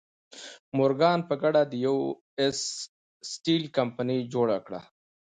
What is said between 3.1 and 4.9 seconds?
سټیل کمپنۍ جوړه کړه.